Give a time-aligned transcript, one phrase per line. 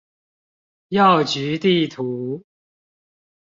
[0.89, 2.43] 藥局地圖